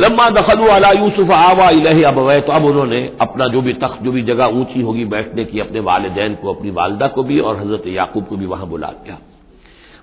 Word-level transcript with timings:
लम्मा 0.00 0.28
दखलू 0.30 0.66
अला 0.66 0.90
यूसुफ 0.90 1.30
आवा 1.30 1.68
इलह 1.70 2.06
अब 2.08 2.18
तो 2.40 2.52
अब 2.52 2.64
उन्होंने 2.64 3.00
अपना 3.20 3.46
जो 3.46 3.60
भी 3.62 3.72
तख्त, 3.72 4.02
जो 4.02 4.12
भी 4.12 4.22
जगह 4.22 4.46
ऊँची 4.58 4.82
होगी 4.82 5.04
बैठने 5.04 5.44
की, 5.44 5.60
अपने 5.60 5.80
वालदेन 5.80 6.34
को, 6.34 6.54
अपनी 6.54 6.70
वालदा 6.70 7.06
को 7.06 7.22
भी 7.22 7.38
और 7.40 7.56
हज़रत 7.56 7.86
याकूब 7.86 8.24
को 8.24 8.36
भी 8.36 8.46
वहाँ 8.46 8.66
बुला 8.66 8.88
लिया। 8.88 9.18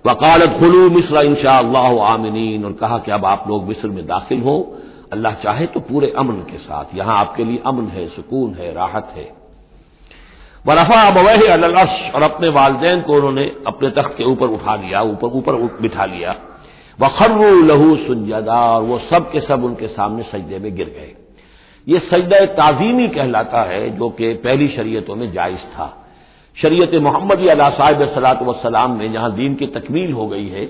वकालत 0.05 0.57
खुलू 0.59 0.89
मिस्र 0.89 1.23
इंशा 1.25 1.51
आमिनीन। 2.05 2.65
और 2.65 2.73
कहा 2.73 2.97
कि 2.97 3.11
अब 3.11 3.25
आप 3.25 3.45
लोग 3.47 3.67
मिस्र 3.67 3.87
में 3.87 4.05
दाखिल 4.05 4.41
हो। 4.41 4.55
अल्लाह 5.13 5.33
चाहे 5.33 5.65
तो 5.65 5.79
पूरे 5.79 6.13
अमन 6.17 6.35
के 6.43 6.57
साथ, 6.57 6.95
यहाँ 6.95 7.17
आपके 7.19 7.43
लिए 7.43 7.61
अमन 7.65 7.87
है, 7.87 8.07
सुकून 8.07 8.53
है, 8.53 8.73
राहत 8.73 9.13
है। 9.15 9.29
वरफा 10.65 11.01
अबवह 11.01 11.53
अलश 11.53 12.15
और 12.15 12.21
अपने 12.21 12.49
वालदेन 12.49 13.01
को 13.01 13.13
उन्होंने 13.13 13.51
अपने 13.67 13.89
तख्त 13.89 14.15
के 14.17 14.23
ऊपर 14.23 14.47
उठा 14.47 14.75
लिया, 14.75 15.01
ऊपर 15.01 15.27
ऊपर 15.27 15.55
बिठा 15.81 16.05
लिया। 16.05 16.35
वखर्रू 16.99 17.61
लहू 17.63 17.95
सुजदा 17.97 18.61
वो 18.79 18.97
सब 19.09 19.31
के 19.31 19.39
सब 19.41 19.63
उनके 19.63 19.87
सामने 19.89 20.23
सजदे 20.23 20.59
में 20.59 20.75
गिर 20.75 20.85
गए। 20.87 21.13
ये 21.87 21.99
सजदा 22.05 22.39
ताजीमी 22.55 23.07
कहलाता 23.09 23.61
है, 23.63 23.89
जो 23.89 24.09
कि 24.09 24.33
पहली 24.35 24.67
शरीयतों 24.67 25.15
में 25.15 25.31
जायज़ 25.31 25.65
था। 25.73 25.93
शरीयत 26.57 26.95
मोहम्मद 27.03 27.39
साहिब 27.71 28.05
सलात 28.13 28.41
वसलाम 28.43 28.97
में 28.97 29.11
जहाँ 29.13 29.31
दीन 29.35 29.55
की 29.55 29.65
तकमील 29.73 30.11
हो 30.11 30.27
गई 30.27 30.47
है 30.49 30.65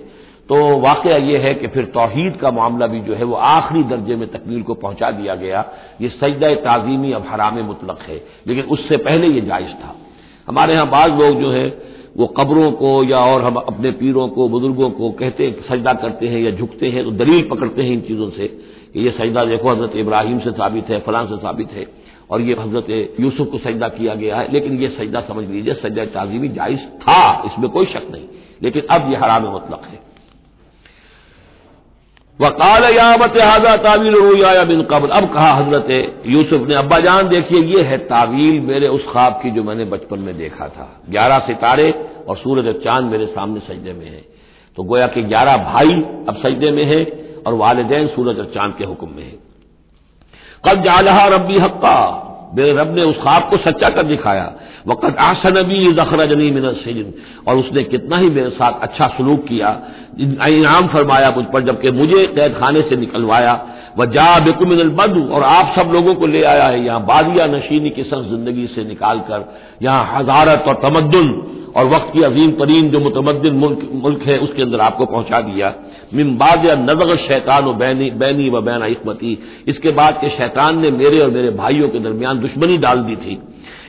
तो 0.50 0.58
वाक़ 0.80 1.08
यह 1.08 1.42
है 1.42 1.54
कि 1.54 1.68
फिर 1.68 1.86
तोहहीद 1.94 2.36
का 2.36 2.52
मामला 2.52 2.88
भी 2.88 3.00
जो 3.00 3.14
है 3.14 3.24
वह 3.24 3.40
आखिरी 3.46 3.84
दर्जे 3.86 4.16
में 4.16 4.28
तकमील 4.32 4.62
को 4.64 4.74
पहुँचा 4.76 5.10
दिया 5.12 5.36
गया। 5.36 5.64
ये 6.02 6.10
सजदा 6.12 6.54
ताजीमी 6.62 7.12
अब 7.14 7.26
हराम 7.30 7.60
मुतलक 7.66 8.02
है, 8.02 8.22
लेकिन 8.48 8.64
उससे 8.66 8.98
पहले 9.00 9.28
ये 9.30 9.42
जायज़ 9.42 9.74
था। 9.74 9.96
हमारे 10.48 10.74
यहाँ 10.74 10.88
बाज 10.90 11.10
लोग 11.14 11.42
जो 11.42 11.52
है 11.52 11.68
वो 12.18 12.28
कब्रों 12.28 12.72
को 12.72 13.04
या 13.04 13.20
और 13.20 13.44
हम 13.44 13.56
अपने 13.56 13.92
पीरों 13.92 14.28
को, 14.28 14.50
बुज़ुर्गों 14.50 14.90
को 14.90 15.12
कहते, 15.12 15.62
सजदा 15.70 15.94
करते 15.94 16.28
हैं 16.28 16.40
या 16.42 16.52
झुकते 16.52 16.90
हैं 16.90 17.04
तो 17.04 17.12
दलील 17.12 17.48
पकड़ते 17.48 17.82
हैं 17.82 17.92
इन 17.92 18.02
चीज़ों 18.02 18.30
से 18.30 18.48
कि 18.94 19.00
ये 19.00 19.12
सजदा 19.12 19.44
देखो, 19.44 19.70
हज़रत 19.70 19.96
इब्राहिम 19.96 20.40
से 20.40 20.52
साबित 20.52 20.90
है, 20.90 21.00
फलां 21.00 21.26
से 21.28 21.38
साबित 21.38 21.72
है, 21.72 21.88
और 22.32 22.42
ये 22.42 22.56
हज़रत 22.60 23.16
यूसुफ 23.20 23.48
को 23.48 23.58
सजदा 23.58 23.88
किया 23.88 24.16
गया 24.16 24.38
है। 24.38 24.54
लेकिन 24.54 24.80
ये 24.80 24.88
सजदा 24.90 25.22
समझ 25.22 25.50
लीजिए, 25.50 25.74
सजदा 25.74 26.06
ताजीमी 26.06 26.48
जायज़ 26.48 26.80
था, 26.80 27.44
इसमें 27.46 27.70
कोई 27.70 27.86
शक 27.86 28.12
नहीं। 28.12 28.26
लेकिन 28.64 28.82
अब 28.92 29.12
यह 29.12 29.24
हराम 29.24 29.56
मतलब 29.56 29.82
है। 29.86 30.07
वकाल 32.40 32.84
यामत 32.96 33.38
हाजा 33.42 33.76
तावील 33.78 34.16
रोया 34.16 34.64
बिन 34.64 34.82
कबल। 34.84 35.10
अब 35.10 35.28
कहा 35.34 35.52
हज़रत 35.54 35.88
यूसुफ 36.28 36.68
ने, 36.68 36.76
अब्बा 36.76 37.00
जान 37.00 37.28
देखिए, 37.30 37.62
ये 37.68 37.84
है 37.84 37.98
तावील 37.98 38.60
मेरे 38.62 38.88
उस 38.88 39.06
ख्वाब 39.12 39.40
की 39.44 39.52
जो 39.52 39.64
मैंने 39.64 39.86
बचपन 39.86 40.20
में 40.20 40.38
देखा 40.38 40.68
था। 40.68 40.90
ग्यारह 41.10 41.40
सितारे 41.48 41.90
और 42.30 42.38
सूरज 42.38 42.68
और 42.68 42.82
चाँद 42.84 43.06
मेरे 43.06 43.26
सामने 43.28 43.60
सजदे 43.60 43.94
में 43.94 44.06
है। 44.06 44.22
तो 44.78 44.84
गोया 44.84 45.08
के 45.08 45.22
ग्यारह 45.24 45.58
भाई 45.64 45.94
अब 46.30 46.42
सजदे 46.46 46.72
में 46.72 46.84
है 46.86 47.04
और 47.48 47.54
वालदेन 47.56 48.08
सूरज 48.08 48.40
और 48.40 48.46
चाँद 48.46 48.76
के 48.78 48.86
हुक्म 48.86 49.10
में 49.10 49.24
है। 49.24 49.36
कब 50.64 50.84
जालहा 50.84 51.26
रबी 51.28 51.58
हक्का 51.60 51.98
मेरे 52.56 52.72
रब 52.72 52.96
ने 52.96 53.02
उस 53.02 53.16
ख्वाब 53.16 53.50
को 53.50 53.58
सच्चा 53.58 53.90
कर 53.90 54.04
दिखाया। 54.04 54.52
वक़्त 54.88 55.18
आसन 55.20 55.62
भी 55.64 55.94
जखरजनी 55.94 56.52
मिन 56.52 56.74
सिजन। 56.74 57.14
और 57.48 57.58
उसने 57.58 57.84
कितना 57.84 58.18
ही 58.18 58.30
मेरे 58.30 58.50
साथ 58.50 58.80
अच्छा 58.82 59.08
सलूक 59.08 59.46
किया। 59.46 59.70
इनाम 60.48 60.88
फरमाया 60.88 61.32
मुझ 61.32 61.46
पर 61.46 61.64
जबकि 61.64 61.92
मुझे 61.92 62.26
कैद 62.26 62.54
खाने 62.54 62.82
से 62.82 62.96
निकलवाया। 62.96 63.54
वह 63.98 64.06
जा 64.06 64.40
बेकुमिन 64.40 64.90
बद। 64.90 65.18
और 65.32 65.44
आप 65.44 65.74
सब 65.80 65.92
लोगों 65.92 66.16
को 66.16 66.28
ले 66.28 66.44
आया 66.44 66.66
है। 66.66 66.86
यहाँ 66.86 67.06
बादिया 67.06 67.46
नशीनी 67.46 67.90
की 67.90 68.04
सख्त 68.04 68.30
ज़िंदगी 68.30 68.68
से 68.68 68.84
निकालकर। 68.84 69.46
यहाँ 69.82 70.20
हजारत 70.20 70.64
और 70.68 70.74
तमद्दुन 70.74 71.30
और 71.78 71.86
वक्त 71.86 72.14
की 72.14 72.22
अजीम 72.24 72.52
तरीन 72.52 72.90
जो 72.90 73.00
मुतमदिन 73.00 73.56
मुल्क, 73.56 73.90
मुल्क 73.94 74.22
है 74.22 74.38
उसके 74.38 74.62
अंदर 74.62 74.80
आपको 74.80 75.06
पहुँचा 75.06 75.42
दिया। 75.42 75.74
मिमबाद 76.14 76.66
या 76.66 76.76
नजग 76.76 77.16
शैतान 77.18 77.66
व 77.66 77.74
बैनी 77.74 78.10
बैनी 78.20 78.50
व 78.50 78.62
बैना 78.62 78.86
इसमती 78.86 79.38
इसके 79.68 79.92
बाद 79.92 80.18
के 80.22 80.30
शैतान 80.30 80.82
ने 80.82 80.92
मेरे 80.94 81.20
और 81.20 81.32
मेरे 81.32 81.50
भाइयों 81.52 81.90
के 81.90 82.00
दरमियान 82.00 82.40
दुश्मनी 82.40 82.78
डाल 82.78 83.04
दी 83.04 83.16
थी। 83.16 83.40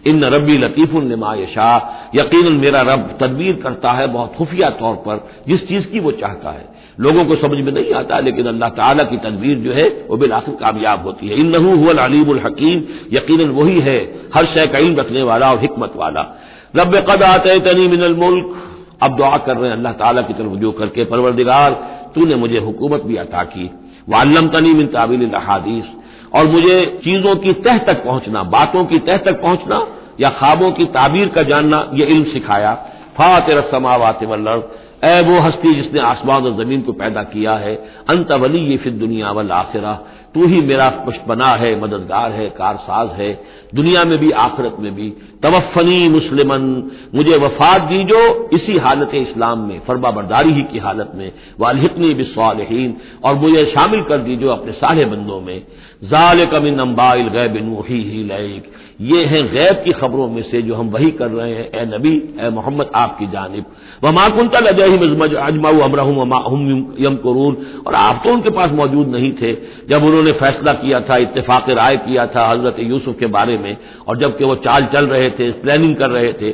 इन 0.06 0.24
रबी 0.24 0.56
लतीफ़ुल 0.58 1.46
शाह 1.54 2.18
यकीन 2.18 2.52
मेरा 2.56 2.80
रब 2.82 3.08
तदबीर 3.20 3.54
करता 3.62 3.92
है 3.92 4.06
बहुत 4.06 4.34
खुफिया 4.34 4.68
तौर 4.70 4.94
पर 5.06 5.28
जिस 5.48 5.66
चीज़ 5.68 5.86
की 5.86 6.00
वो 6.00 6.10
चाहता 6.12 6.50
है। 6.50 6.66
लोगों 7.00 7.24
को 7.24 7.34
समझ 7.36 7.58
में 7.58 7.72
नहीं 7.72 7.92
आता 7.94 8.18
लेकिन 8.18 8.46
अल्लाह 8.46 8.68
ताला 8.68 9.02
की 9.02 9.16
तदबीर 9.16 9.58
जो 9.58 9.72
है 9.72 9.86
वो 10.08 10.16
बिल 10.16 10.32
आखिर 10.32 10.54
कामयाब 10.54 11.02
होती 11.02 11.28
है। 11.28 11.38
इन 11.38 11.48
नहू 11.48 11.76
हुआ 11.76 11.92
अलीमुल 12.04 12.38
हकीम। 12.38 12.82
यकीन 13.12 13.48
वही 13.50 13.78
है 13.80 13.98
हर 14.34 14.46
शय 14.46 14.66
का 14.66 14.78
इन 14.78 14.96
रखने 14.96 15.22
वाला 15.22 15.50
और 15.50 15.60
हिकमत 15.60 15.92
वाला। 15.96 16.22
रब 16.74 16.94
कद 17.10 17.22
आते 17.22 17.58
तनी 17.60 17.86
मिनल 17.88 18.14
मुल्क। 18.16 18.56
अब 19.02 19.16
दुआ 19.16 19.36
कर 19.38 19.56
रहे 19.56 19.70
हैं 19.70 19.76
अल्लाह 19.76 19.92
ताला 19.94 20.22
की 20.22 20.32
तरफ़ 20.32 20.54
जो 20.56 20.72
करके 20.72 21.04
परवरदिगार, 21.04 21.72
तूने 22.14 22.34
मुझे 22.34 22.58
हुकूमत 22.58 23.02
भी 23.02 23.16
अता 23.16 23.42
की। 23.44 23.70
वालम 24.08 24.48
तनी 24.48 24.72
मिन 24.72 24.86
ताबिल 24.88 25.30
हादीस 25.36 25.84
और 26.34 26.46
मुझे 26.46 26.76
चीज़ों 27.04 27.34
की 27.36 27.52
तह 27.60 27.78
तक 27.78 28.04
पहुँचना, 28.04 28.42
बातों 28.44 28.84
की 28.84 28.98
तह 28.98 29.16
तक 29.16 29.40
पहुँचना 29.42 29.86
या 30.20 30.28
ख्वाबों 30.30 30.70
की 30.72 30.84
ताबीर 30.90 31.28
का 31.28 31.42
जानना 31.42 31.78
यह 31.94 32.06
इल्म 32.06 32.24
सिखाया। 32.24 32.72
फा 33.16 33.38
तेरा 33.40 33.60
समावात 33.70 34.22
वल्लड़ 34.24 34.60
ए 35.04 35.20
वो 35.22 35.40
हस्ती 35.40 35.82
जिसने 35.82 36.00
आसमान 36.00 36.44
और 36.44 36.64
ज़मीन 36.64 36.82
को 36.82 36.92
पैदा 36.92 37.22
किया 37.22 37.52
है, 37.52 37.74
अंत 38.08 38.32
वली 38.32 38.58
ये 38.58 38.76
फिर 38.76 38.92
दुनिया 38.92 39.30
वल 39.30 39.50
आखिरा। 39.50 39.92
तू 40.34 40.46
ही 40.46 40.60
मेरा 40.60 40.88
पुष्पना 40.88 41.46
है, 41.46 41.80
मददगार 41.80 42.32
है, 42.32 42.48
कारसाज 42.48 43.10
है, 43.20 43.44
दुनिया 43.74 44.04
में 44.04 44.18
भी, 44.18 44.30
आखिरत 44.30 44.76
में 44.80 44.94
भी। 44.94 45.10
तवफ़नी 45.42 46.08
मुस्लिमन, 46.08 46.90
मुझे 47.14 47.36
वफात 47.36 47.82
दीजो 47.82 48.48
इसी 48.52 48.76
हालत 48.76 49.10
इस्लाम 49.14 49.58
में 49.58 49.80
फरबा 49.80 50.10
बरदारी 50.10 50.52
ही 50.52 50.62
की 50.62 50.78
हालत 50.78 51.12
में। 51.14 51.32
वालहिकनी 51.60 52.14
बिस्वालहीन, 52.14 52.96
और 53.24 53.34
मुझे 53.34 53.64
शामिल 53.64 54.02
कर 54.02 54.18
दीजो 54.18 54.48
अपने 54.48 54.72
सारे 54.72 55.04
बंदों 55.04 55.40
में। 55.40 55.62
जाल 56.04 56.44
कमिन 56.44 56.78
अम्बाइल 56.78 57.28
गैब 57.28 57.56
नूही 57.56 58.02
ही 58.02 58.24
लैक। 58.24 58.72
ये 58.98 59.24
हैं 59.24 59.42
गैब 59.48 59.82
की 59.84 59.92
खबरों 59.92 60.26
में 60.28 60.42
से 60.42 60.60
जो 60.62 60.74
हम 60.74 60.88
वही 60.90 61.10
कर 61.12 61.30
रहे 61.30 61.50
हैं। 61.50 61.66
ए 61.72 61.84
नबी, 61.88 62.12
ए 62.40 62.48
मोहम्मद, 62.50 62.90
आपकी 62.96 63.26
जानब। 63.26 63.64
वह 64.04 64.12
माकुंतल 64.12 64.66
अजमाऊ 64.66 65.80
अमरहम 65.80 66.96
यम 67.00 67.16
करून 67.16 67.56
और 67.86 67.94
आप 67.94 68.22
तो 68.24 68.32
उनके 68.32 68.50
पास 68.50 68.70
मौजूद 68.72 69.08
नहीं 69.08 69.32
थे, 69.32 69.52
जब 69.90 70.04
उन्होंने 70.04 70.32
फैसला 70.34 70.72
किया 70.74 71.00
था 71.00 71.16
इतफाक 71.18 71.70
राय 71.70 71.96
किया 71.98 72.26
था 72.26 72.48
हज़रत 72.48 72.76
यूसुफ 72.80 73.16
के 73.20 73.26
बारे 73.28 73.58
में, 73.58 73.76
और 74.08 74.18
जबकि 74.18 74.44
वो 74.44 74.54
चाल 74.58 74.88
चल 74.94 75.06
रहे 75.06 75.28
थे, 75.30 75.50
प्लानिंग 75.52 75.94
कर 75.96 76.10
रहे 76.10 76.32
थे। 76.32 76.50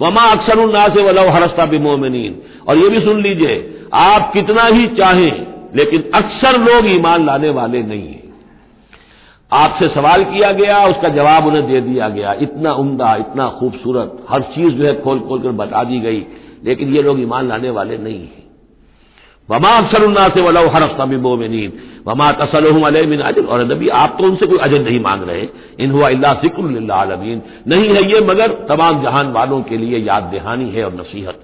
वमा 0.00 0.22
अक्सर 0.30 0.58
उन्ना 0.58 0.86
से 0.88 1.02
वलो 1.02 1.28
हरस्ता 1.30 1.66
बिमोमिन 1.66 2.34
और 2.68 2.76
ये 2.76 2.88
भी 2.88 3.00
सुन 3.00 3.22
लीजिए, 3.22 3.58
आप 3.94 4.30
कितना 4.32 4.64
ही 4.64 4.86
चाहें, 4.96 5.46
लेकिन 5.76 6.10
अक्सर 6.14 6.60
लोग 6.62 6.86
ईमान 6.90 7.26
लाने 7.26 7.50
वाले 7.50 7.82
नहीं 7.82 8.08
हैं। 8.08 8.27
आपसे 9.52 9.86
सवाल 9.88 10.24
किया 10.24 10.52
गया, 10.52 10.86
उसका 10.86 11.08
जवाब 11.08 11.46
उन्हें 11.46 11.72
दे 11.72 11.80
दिया 11.80 12.08
गया। 12.08 12.32
इतना 12.32 12.72
उमदा, 12.72 13.14
इतना 13.14 13.44
खूबसूरत, 13.44 14.16
हर 14.30 14.40
चीज़ 14.40 14.70
जो 14.70 14.84
है 14.84 15.00
खोल 15.00 15.20
खोल 15.20 15.40
कर 15.40 15.48
बता 15.48 15.84
दी 15.84 16.00
गई, 16.00 16.26
लेकिन 16.64 16.94
ये 16.94 17.02
लोग 17.02 17.20
ईमान 17.20 17.48
लाने 17.48 17.70
वाले 17.70 17.98
नहीं 17.98 18.18
हैं। 18.18 18.46
वमा 19.50 19.68
अक्सर 19.68 20.04
उन्ना 20.04 20.28
से 20.28 20.40
वलो 20.40 20.60
हर 20.68 20.82
अफ्ताबो 20.82 21.36
में 21.36 21.48
नींद 21.48 21.72
वमा 22.06 22.32
तसलमिन 22.32 23.20
अजर। 23.20 23.44
और 23.44 23.64
नबी, 23.72 23.88
आप 23.88 24.16
तो 24.20 24.24
उनसे 24.24 24.46
कोई 24.46 24.58
अजर 24.58 24.82
नहीं 24.82 25.00
मांग 25.00 25.22
रहे। 25.28 25.48
इन 25.80 25.90
हुआ 25.90 26.08
अल्लाह 26.08 26.34
जिक्रमीन 26.34 27.42
नहीं 27.68 27.88
है 27.88 28.12
ये, 28.12 28.20
मगर 28.20 28.48
तमाम 28.48 29.02
जहान 29.02 29.32
वालों 29.32 29.62
के 29.62 29.76
लिए 29.76 29.98
याद 29.98 30.30
दहानी 30.34 30.70
है 30.70 30.84
और 30.84 30.94
नसीहत। 30.94 31.40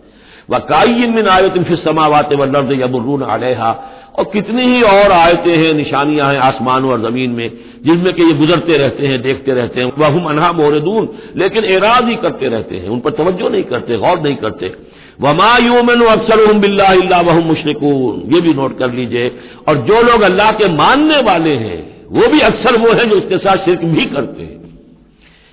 व 0.51 0.59
कायम 0.59 1.15
मिन 1.15 1.29
आयत 1.29 1.53
फिर 1.53 1.77
समावात 1.77 2.33
वर्द 2.33 2.73
यबरून 2.73 3.23
अलहा। 3.23 3.94
और 4.15 4.25
कितनी 4.25 4.65
ही 4.65 4.83
और 4.83 5.13
आयतें 5.13 5.57
हैं, 5.57 5.73
निशानियाँ 5.75 6.33
हैं 6.33 6.41
आसमान 6.41 6.85
और 6.85 7.01
ज़मीन 7.03 7.31
में, 7.31 7.51
जिनमें 7.85 8.13
कि 8.15 8.23
ये 8.23 8.33
गुजरते 8.33 8.77
रहते 8.77 9.07
हैं, 9.07 9.21
देखते 9.23 9.53
रहते 9.53 9.81
हैं। 9.81 9.93
वह 9.99 10.09
हम 10.09 10.27
अनहा 10.27 10.51
मोरदून 10.53 11.09
लेकिन 11.37 11.65
एराज 11.65 12.09
ही 12.09 12.17
करते 12.17 12.49
रहते 12.49 12.77
हैं, 12.77 12.89
उन 12.89 13.01
पर 13.01 13.11
तवज्जो 13.13 13.49
नहीं 13.49 13.63
करते, 13.65 13.97
गौर 13.97 14.21
नहीं 14.21 14.37
करते। 14.37 14.75
वमायूमन 15.21 16.05
अक्सर 16.07 16.53
बिल्ला 16.59 17.21
वह 17.21 17.45
मुशरकून, 17.45 18.23
ये 18.35 18.41
भी 18.41 18.53
नोट 18.55 18.79
कर 18.79 18.93
लीजिए। 18.93 19.29
और 19.69 19.77
जो 19.79 20.03
लोग 20.03 20.23
अल्लाह 20.23 20.51
के 20.53 20.73
मानने 20.73 21.19
वाले 21.23 21.55
हैं, 21.57 21.81
वो 22.11 22.29
भी 22.29 22.41
अक्सर 22.41 22.79
वो 22.81 22.93
हैं 22.93 23.11
जो 23.11 23.17
उसके 23.17 23.39
साथ 23.39 23.65
शिरक 23.65 23.85
भी 23.87 24.05
करते 24.05 24.43
हैं। 24.43 24.63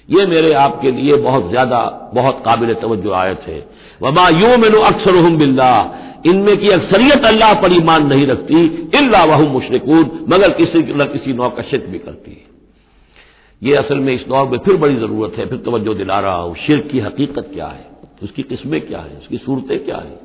ये 0.10 0.26
मेरे 0.26 0.52
आपके 0.54 0.92
लिए 0.92 1.18
बहुत 1.18 1.50
ज़्यादा, 1.50 2.12
बहुत 2.14 2.42
काबिल 2.46 2.74
तवज्जो 2.74 3.12
आयत 3.14 3.42
है। 3.48 3.60
वमा 4.02 4.30
मैनु 4.58 4.80
अक्सर 4.84 5.22
बिल्ला 5.36 5.72
इनमें 6.28 6.58
की 6.58 6.68
अक्सरियत 6.70 7.26
अल्लाह 7.26 7.54
पर 7.54 7.74
ईमान 7.74 8.08
नहीं 8.08 8.26
रखती, 8.28 8.66
इल्ला 8.98 9.24
वह 9.24 9.52
मुशरकून, 9.52 10.26
मगर 10.30 10.50
किसी 10.50 10.80
न 10.80 11.06
किसी 11.06 11.34
नौ 11.34 11.50
का 11.50 11.64
शिरक 11.64 11.86
भी 11.86 12.00
करती 12.00 12.32
है। 12.32 12.52
ये 13.64 13.76
असल 13.76 14.00
में 14.00 14.14
इस 14.14 14.22
दौर 14.28 14.48
में 14.48 14.58
फिर 14.58 14.78
बड़ी 14.78 14.96
ज़रूरत 14.96 15.34
है, 15.38 15.46
फिर 15.46 15.58
तवज्जो 15.58 15.94
दिला 15.94 16.20
रहा 16.20 16.36
हूँ, 16.36 16.56
शिरक 16.56 16.90
की 16.92 17.00
हकीकत 17.00 17.52
क्या 17.54 17.68
है? 17.68 17.86
उसकी 18.24 18.44
किस्में 18.44 18.82
क्या 18.82 19.00
है? 19.00 19.18
उसकी 19.18 19.38
सूरतें 19.38 19.86
क्या 19.86 19.98
है? 19.98 20.20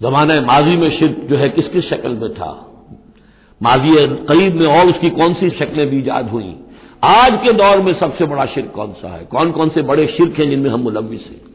जमाना 0.00 0.40
माजी 0.40 0.76
में 0.76 0.98
शिरक 0.98 1.16
जो 1.30 1.36
है 1.36 1.48
किस 1.48 1.68
किस 1.68 1.84
शक्ल 1.84 2.08
में 2.08 2.34
था? 2.34 2.70
माजी 3.62 3.90
करीब 4.00 4.54
में 4.54 4.66
और 4.66 4.86
उसकी 4.86 5.10
कौन 5.10 5.34
सी 5.34 5.50
शक्लें 5.50 5.90
भी 5.90 5.98
ईजाद 5.98 6.28
हुई? 6.28 6.56
आज 7.04 7.36
के 7.36 7.52
दौर 7.52 7.80
में 7.80 7.94
सबसे 7.94 8.26
बड़ा 8.26 8.46
शिरक 8.46 8.70
कौन 8.70 8.92
सा 8.92 9.08
है? 9.08 9.24
कौन 9.24 9.50
कौन 9.50 9.68
से 9.68 9.82
बड़े 9.82 10.06
शिरक 10.06 10.38
हैं 10.38 10.50
जिनमें 10.50 10.70
हम 10.70 10.80
मुलविस 10.80 11.20
हैं? 11.20 11.47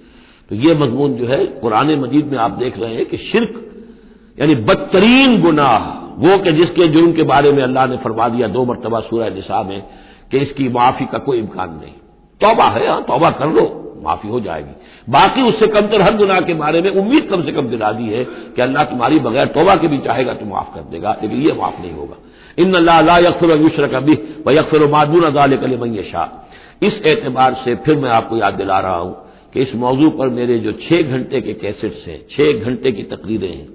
तो 0.49 0.55
ये 0.57 0.73
मजमून 0.75 1.13
जो 1.13 1.27
है 1.27 1.43
पुराने 1.59 1.95
मजीद 1.95 2.31
में 2.31 2.37
आप 2.39 2.51
देख 2.53 2.77
रहे 2.79 2.95
हैं 2.95 3.05
कि 3.05 3.17
शिरक, 3.19 3.53
यानी 4.37 4.55
बदतरीन 4.63 5.41
गुनाह, 5.41 5.77
वो 6.17 6.37
कि 6.37 6.51
जिसके 6.53 6.87
जुर्म 6.87 7.11
के 7.11 7.23
बारे 7.25 7.51
में 7.51 7.61
अल्लाह 7.63 7.85
ने 7.87 7.97
फरमा 7.97 8.27
दिया, 8.29 8.47
दो 8.49 8.65
मरतबा 8.65 8.99
सूरह 9.01 9.29
निसा 9.35 9.61
में, 9.63 9.81
कि 10.31 10.37
इसकी 10.39 10.69
माफ़ी 10.71 11.05
का 11.05 11.17
कोई 11.19 11.37
इम्कान 11.39 11.69
नहीं। 11.71 11.93
तोबा 12.41 12.67
है 12.69 12.87
हाँ 12.87 13.01
तोबा 13.03 13.29
कर 13.31 13.47
लो, 13.49 13.65
माफ़ी 14.03 14.29
हो 14.29 14.39
जाएगी। 14.41 15.11
बाकी 15.11 15.41
उससे 15.43 15.67
कमतर 15.69 16.01
हर 16.01 16.15
गुनाह 16.17 16.39
के 16.41 16.53
बारे 16.55 16.81
में 16.81 16.89
उम्मीद 16.91 17.27
कम 17.31 17.43
से 17.43 17.51
कम 17.51 17.67
दिला 17.69 17.91
दी 17.91 18.09
है 18.09 18.23
कि 18.23 18.61
अल्लाह 18.61 18.83
तुम्हारी 18.85 19.19
बगैर 19.21 19.47
तोबा 19.55 19.75
के 19.75 19.87
भी 19.87 19.97
चाहेगा 19.99 20.33
तो 20.33 20.45
माफ़ 20.45 20.73
कर 20.75 20.81
देगा, 20.91 21.17
लेकिन 21.21 21.41
ये 21.41 21.53
माफ़ 21.53 21.81
नहीं 21.81 21.93
होगा। 21.93 22.17
इन 22.57 22.73
अल्लाह 22.75 23.17
यकफर 23.19 23.57
युशर 23.57 23.87
कभी 23.89 24.17
व 24.47 24.51
यकफर 24.51 24.87
मादून 24.91 25.23
अदाल 25.23 25.55
कल 25.57 26.01
शाह 26.03 26.85
इस 26.85 27.01
एतबार 27.07 27.53
से 27.55 27.75
फिर 27.85 27.95
मैं 27.97 28.09
आपको 28.11 28.37
याद 28.37 28.53
दिला 28.53 28.79
रहा 28.79 28.97
हूँ 28.97 29.15
कि 29.53 29.61
इस 29.61 29.75
मौजू 29.75 30.09
पर 30.09 30.29
मेरे 30.29 30.57
जो 30.59 30.71
छह 30.71 31.01
घंटे 31.01 31.41
के 31.41 31.53
कैसेट्स 31.53 32.07
हैं, 32.07 32.19
छह 32.29 32.65
घंटे 32.65 32.91
की 32.91 33.03
तकरीरें 33.03 33.49
हैं 33.49 33.67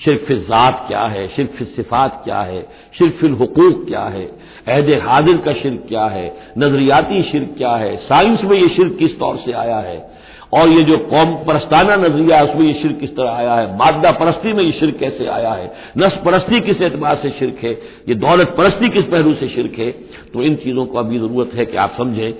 शिरफ 0.00 0.32
ज़ात 0.32 0.84
क्या 0.88 1.00
है 1.00 1.26
शिरफ 1.28 1.62
सिफात 1.76 2.20
क्या 2.24 2.40
है 2.40 2.62
शिरफ 2.98 3.40
हकूक 3.42 3.86
क्या 3.88 4.04
है, 4.04 4.24
अहद 4.68 4.90
हाजिर 5.02 5.36
का 5.36 5.52
शिरक 5.52 5.84
क्या 5.88 6.04
है, 6.04 6.26
नजरियाती 6.58 7.22
शिरक 7.22 7.54
क्या 7.56 7.74
है, 7.76 7.96
साइंस 7.96 8.40
में 8.44 8.56
ये 8.56 8.68
शिरक 8.68 8.96
किस 8.98 9.18
तौर 9.18 9.36
से 9.36 9.52
आया 9.52 9.78
है? 9.78 10.12
और 10.54 10.68
ये 10.68 10.82
जो 10.82 10.96
कौम 10.98 11.34
परस्ताना 11.44 11.96
नज़रिया 11.96 12.38
है, 12.38 12.44
उसमें 12.44 12.66
ये 12.66 12.82
शिरक 12.82 12.98
किस 13.00 13.10
तरह 13.10 13.30
आया 13.30 13.54
है? 13.54 13.76
मादा 13.76 14.10
परस्ती 14.10 14.52
में 14.52 14.64
ये 14.64 14.72
शिरक 14.72 14.98
कैसे 14.98 15.26
आया 15.26 15.52
है? 15.52 15.72
नस 15.98 16.18
परस्ती 16.24 16.60
किस 16.60 16.82
एतबार 16.82 17.16
से 17.22 17.30
शिरक 17.30 17.58
है? 17.62 17.72
ये 18.08 18.14
दौलत 18.14 18.54
परस्ती 18.58 18.88
किस 18.88 19.02
पहलू 19.02 19.34
से 19.34 19.48
शिरक 19.48 19.78
है? 19.78 19.90
तो 20.32 20.42
इन 20.42 20.54
चीज़ों 20.54 20.86
को 20.86 20.98
अभी 20.98 21.18
ज़रूरत 21.18 21.50
है 21.54 21.66
कि 21.66 21.76
आप 21.76 21.94
समझें। 21.98 22.32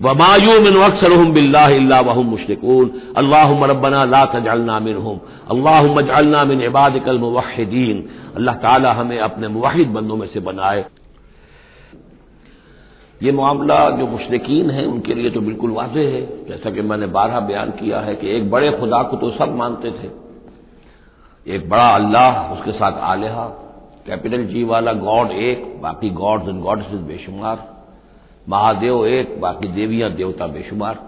वमायू 0.00 0.60
मिन 0.60 0.76
अक्सर 0.82 1.12
बिल्ला 1.32 2.00
वहम 2.00 2.26
मुशरकून 2.30 2.90
अल्लाह 3.16 3.52
रबना 3.70 4.04
ला 4.04 4.24
तजलना 4.32 4.78
मिन 4.78 4.96
हम 4.96 5.20
अल्लाह 5.50 5.82
मजलना 5.94 6.44
मिन 6.44 6.60
इबादकल 6.62 7.18
मुवहदीन 7.18 8.02
अल्लाह 8.36 8.54
ताला 8.64 8.90
हमें 8.92 9.18
अपने 9.18 9.48
मुवाहिद 9.48 9.88
बंदों 9.92 10.16
में 10.16 10.26
से 10.34 10.40
बनाए 10.40 10.84
ये 13.20 13.32
मामला 13.32 13.78
जो 13.98 14.06
मुशरकिन 14.06 14.70
हैं 14.70 14.84
उनके 14.86 15.14
लिए 15.14 15.30
तो 15.30 15.40
बिल्कुल 15.40 15.70
वाजे 15.72 16.04
है 16.06 16.20
जैसा 16.48 16.70
कि 16.70 16.82
मैंने 16.88 17.06
बारह 17.16 17.40
बयान 17.48 17.70
किया 17.78 18.00
है 18.00 18.14
कि 18.16 18.36
एक 18.36 18.50
बड़े 18.50 18.70
खुदा 18.80 19.02
को 19.10 19.16
तो 19.16 19.30
सब 19.38 19.54
मानते 19.58 19.90
थे 20.00 20.10
एक 21.46 21.68
बड़ा 21.68 21.88
अल्लाह 21.94 22.52
उसके 22.54 22.72
साथ 22.72 22.98
आलिहा 23.12 23.46
कैपिटल 24.06 24.44
जी 24.46 24.64
वाला 24.64 24.92
गॉड 25.00 25.32
एक 25.46 25.64
बाकी 25.82 26.10
गॉड्स 26.20 26.48
एंड 26.48 26.60
गॉड्स 26.62 26.92
बेशुमार 27.08 27.64
महादेव 28.46 29.06
एक, 29.06 29.40
बाकी 29.40 29.68
देवियाँ 29.68 30.10
देवता 30.12 30.46
बेशुमार। 30.46 31.04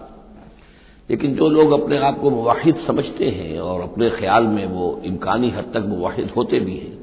लेकिन 1.09 1.35
जो 1.35 1.49
लोग 1.49 1.71
अपने 1.73 1.97
आप 1.97 2.19
को 2.19 2.29
मुवाहिद 2.29 2.83
समझते 2.87 3.29
हैं 3.29 3.59
और 3.59 3.81
अपने 3.81 4.09
ख्याल 4.09 4.47
में 4.47 4.65
वो 4.67 5.01
इम्कानी 5.05 5.49
हद 5.49 5.71
तक 5.73 5.85
मुवाहिद 5.87 6.29
होते 6.29 6.59
भी 6.59 6.75
हैं, 6.77 6.97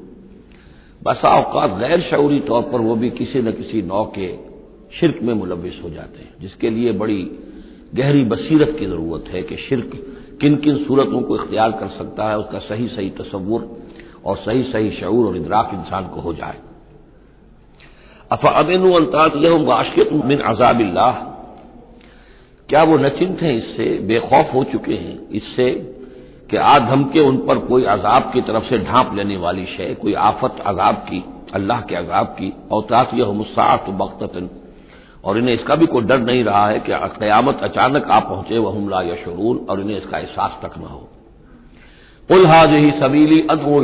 बसा 1.01 1.29
अवकात 1.37 1.77
गैर 1.79 2.01
शौरी 2.01 2.39
तौर 2.39 2.61
पर 2.63 2.81
वो 2.81 2.95
भी 2.95 3.09
किसी 3.09 3.41
न 3.41 3.51
किसी 3.51 3.81
नौ 3.81 4.03
के 4.17 4.27
शिरक 4.91 5.21
में 5.23 5.33
मुलविस 5.33 5.81
हो 5.83 5.89
जाते 5.89 6.19
हैं, 6.19 6.33
जिसके 6.41 6.69
लिए 6.69 6.91
बड़ी 6.93 7.21
गहरी 7.95 8.23
बसीरत 8.25 8.75
की 8.79 8.85
ज़रूरत 8.85 9.27
है 9.27 9.41
कि 9.41 9.55
शिरक 9.57 9.91
किन 10.41 10.55
किन 10.55 10.77
सूरतों 10.77 11.21
को 11.21 11.35
इख्तियार 11.35 11.71
कर 11.71 11.87
सकता 11.87 12.29
है, 12.29 12.37
उसका 12.37 12.59
सही 12.59 12.87
सही 12.87 13.09
तस्वुर 13.09 13.69
और 14.25 14.37
सही 14.37 14.63
सही 14.63 14.91
शूर 14.91 15.27
और 15.27 15.37
इदराक 15.37 15.71
इंसान 15.73 16.07
को 16.07 16.21
हो 16.21 16.33
जाए। 16.33 16.57
अफा 18.31 18.49
अमिन 18.49 18.91
अंतात 18.93 19.35
वाशकित 19.67 20.13
मिन 20.25 20.39
अजाबिल्ला 20.45 21.09
क्या 22.69 22.83
वो 22.83 22.97
नचिंत 22.97 23.41
हैं 23.41 23.55
इससे? 23.57 23.85
बेखौफ 24.07 24.53
हो 24.53 24.63
चुके 24.63 24.93
हैं 24.93 25.29
इससे 25.31 25.69
कि 26.51 26.57
आज 26.57 26.81
धमके 26.81 27.19
उन 27.19 27.37
पर 27.37 27.57
कोई 27.57 27.83
अजाब 27.83 28.31
की 28.33 28.41
तरफ़ 28.41 28.63
से 28.63 28.77
ढांप 28.77 29.13
लेने 29.15 29.37
वाली 29.37 29.65
शय, 29.65 29.93
कोई 30.01 30.13
आफत 30.13 30.55
अजाब 30.65 30.95
की, 31.09 31.23
अल्लाह 31.53 31.81
के 31.81 31.95
अजाब 31.95 32.25
की, 32.25 32.53
औतात 32.71 33.13
यह 33.13 33.31
मुसात 33.33 33.89
बख्तन 33.89 34.49
और 35.23 35.37
इन्हें 35.37 35.55
इसका 35.55 35.75
भी 35.75 35.85
कोई 35.85 36.01
डर 36.01 36.19
नहीं 36.19 36.43
रहा 36.43 36.67
है 36.67 36.79
कि 36.79 36.91
क्यामत 37.17 37.59
अचानक 37.63 38.09
आ 38.09 38.19
पहुँचे 38.19 38.57
वह 38.57 38.75
हमला 38.75 39.01
या 39.01 39.15
और 39.69 39.81
इन्हें 39.81 39.97
इसका 39.97 40.17
एहसास 40.17 40.59
तक 40.61 40.77
न 40.77 40.81
हो। 40.81 41.07
उलहाज 42.29 42.73
ही 42.73 42.91
सबीली 42.91 43.39
अदो 43.49 43.79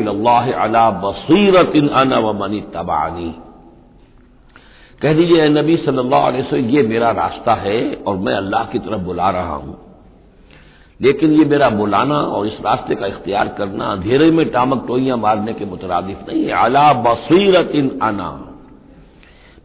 अला 0.60 0.90
बसीरत 1.04 1.76
अन 1.94 2.14
व 2.20 2.34
मनी 2.34 2.62
तबानी 2.74 3.34
कह 5.04 5.14
दीजिए 5.14 5.48
नबी 5.50 5.76
सल्लल्लाहु 5.78 6.28
अलैहि 6.28 6.44
वसल्लम, 6.44 6.70
ये 6.70 6.84
मेरा 6.84 7.10
रास्ता 7.12 7.54
है 7.54 7.80
और 8.08 8.18
मैं 8.18 8.34
अल्लाह 8.34 8.64
की 8.66 8.80
तरफ़ 8.80 9.02
बुला 9.02 9.30
रहा 9.30 9.56
हूँ। 9.56 9.76
लेकिन 11.00 11.32
ये 11.32 11.46
मेरा 11.46 11.70
बुलाना 11.70 12.16
और 12.16 12.48
इस 12.48 12.58
रास्ते 12.66 12.96
का 12.96 13.08
इख्तियार 13.08 13.48
करना 13.58 13.86
अंधेरे 13.86 14.30
में 14.32 14.46
टामक 14.50 14.86
टोइयाँ 14.88 15.18
मारने 15.18 15.54
के 15.54 15.66
मुतरदिफ 15.66 16.20
नहीं 16.30 16.44
है। 16.46 16.54
अला 16.56 16.92
बसीरत 17.04 17.72
इन 17.76 18.00
आना 18.04 18.30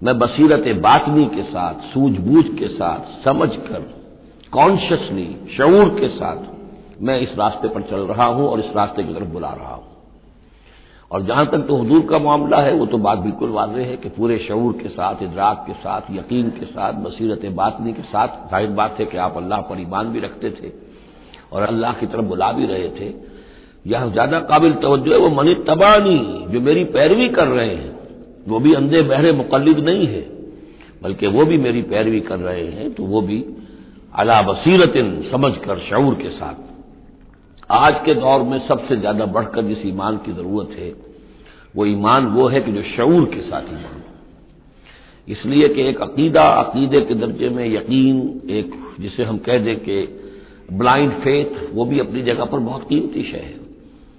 मैं 0.02 0.18
बसीरत 0.18 0.66
बातनी 0.80 1.24
के 1.26 1.42
साथ, 1.44 1.74
सूझबूझ 1.92 2.44
के 2.58 2.68
साथ 2.68 3.24
समझ 3.24 3.48
कर 3.48 3.86
कॉन्शियसली 4.52 5.28
शूर 5.56 5.88
के 6.00 6.08
साथ 6.08 7.02
मैं 7.02 7.20
इस 7.20 7.38
रास्ते 7.38 7.68
पर 7.68 7.82
चल 7.82 8.06
रहा 8.06 8.26
हूँ 8.26 8.48
और 8.48 8.60
इस 8.60 8.72
रास्ते 8.76 9.02
की 9.02 9.14
तरफ़ 9.14 9.28
बुला 9.28 9.52
रहा 9.52 9.74
हूँ। 9.74 9.87
और 11.10 11.22
जहाँ 11.22 11.44
तक 11.46 11.64
तो 11.68 11.76
हजूर 11.76 12.00
का 12.06 12.18
मामला 12.18 12.56
है, 12.58 12.72
वो 12.72 12.86
तो 12.86 12.98
बात 12.98 13.18
बिल्कुल 13.18 13.50
वाजह 13.50 13.80
है 13.80 13.96
कि 13.96 14.08
पूरे 14.10 14.38
शूर 14.38 14.72
के 14.72 14.88
साथ, 14.90 15.22
इदराक 15.22 15.64
के 15.66 15.72
साथ, 15.74 16.10
यकीन 16.12 16.50
के 16.50 16.66
साथ, 16.66 16.92
बसीरत 17.04 17.46
बातनी 17.54 17.92
के 17.92 18.02
साथ 18.04 18.28
ज़ाहिर 18.50 18.70
बात 18.72 18.96
है 19.00 19.06
कि 19.06 19.16
आप 19.18 19.36
अल्लाह 19.36 19.60
पर 19.60 19.80
ईमान 19.80 20.12
भी 20.12 20.20
रखते 20.20 20.50
थे 20.52 20.72
और 21.52 21.62
अल्लाह 21.64 21.92
की 21.92 22.06
तरफ़ 22.06 22.24
बुला 22.24 22.52
भी 22.52 22.66
रहे 22.66 22.88
थे। 22.90 23.12
यह 23.84 24.08
ज़्यादा 24.08 24.40
काबिल 24.46 24.72
तवज्जो 24.74 25.12
है, 25.12 25.18
वो 25.18 25.28
मनी 25.32 25.54
तबानी, 25.66 26.18
जो 26.48 26.60
मेरी 26.60 26.84
पैरवी 26.92 27.28
कर 27.30 27.46
रहे 27.48 27.74
हैं, 27.74 27.96
वो 28.48 28.58
भी 28.60 28.72
अंधे 28.74 29.02
बहरे 29.04 29.32
मुकलद 29.34 29.78
नहीं 29.84 30.06
है, 30.06 30.20
बल्कि 31.02 31.26
वो 31.28 31.44
भी 31.44 31.58
मेरी 31.58 31.82
पैरवी 31.88 32.20
कर 32.22 32.38
रहे 32.40 32.66
हैं 32.68 32.92
तो 32.94 33.04
वो 33.04 33.20
भी 33.22 33.44
अला 34.14 34.40
बसीरत 34.42 34.94
समझ 35.30 35.52
कर 35.58 35.78
शूर 35.80 36.14
के 36.14 36.30
साथ। 36.30 36.77
आज 37.70 37.94
के 38.04 38.14
दौर 38.14 38.42
में 38.42 38.58
सबसे 38.68 38.96
ज़्यादा 38.96 39.24
बढ़कर 39.26 39.62
जिस 39.62 39.84
ईमान 39.86 40.16
की 40.16 40.32
ज़रूरत 40.32 40.68
है, 40.78 40.92
वो 41.76 41.86
ईमान 41.86 42.26
वो 42.26 42.46
है 42.48 42.60
कि 42.60 42.72
जो 42.72 42.82
शूर 42.84 43.24
के 43.24 43.40
साथ 43.40 43.62
ईमान 43.62 43.94
हो। 43.94 44.02
इसलिए 45.28 45.68
कि 45.68 45.82
एक 45.82 46.00
अकीदा, 46.02 46.42
अकीदे 46.42 47.00
के 47.00 47.14
दर्जे 47.16 47.48
में 47.48 47.64
यकीन, 47.66 48.40
एक 48.50 48.72
जिसे 49.00 49.24
हम 49.24 49.38
कह 49.38 49.58
दें 49.58 49.76
कि 49.78 50.00
ब्लाइंड 50.72 51.12
फेथ 51.14 51.74
वो 51.74 51.84
भी 51.84 51.98
अपनी 52.00 52.22
जगह 52.22 52.44
पर 52.44 52.58
बहुत 52.60 52.88
कीमती 52.88 53.22
शय 53.22 53.38
है। 53.38 53.56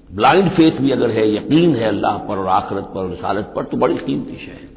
ब्लाइंड 0.09 0.49
फेथ 0.49 0.79
भी 0.81 0.91
अगर 0.91 1.09
है, 1.09 1.27
यकीन 1.35 1.75
है 1.75 1.87
अल्लाह 1.87 2.17
पर 2.17 2.37
और 2.37 2.47
आखरत 2.47 2.91
पर 2.93 2.99
और 2.99 3.09
रिसालत 3.09 3.53
पर 3.55 3.63
तो 3.63 3.77
बड़ी 3.77 3.97
कीमती 3.97 4.37
शय 4.37 4.51
है। 4.51 4.67